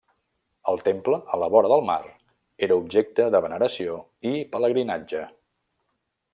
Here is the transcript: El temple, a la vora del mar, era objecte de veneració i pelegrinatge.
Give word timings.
El 0.71 0.79
temple, 0.87 1.19
a 1.35 1.39
la 1.41 1.49
vora 1.55 1.69
del 1.73 1.83
mar, 1.89 1.99
era 2.69 2.79
objecte 2.85 3.29
de 3.37 3.43
veneració 3.47 4.01
i 4.33 4.35
pelegrinatge. 4.57 5.25